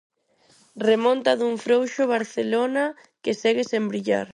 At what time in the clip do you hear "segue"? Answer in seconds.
3.41-3.63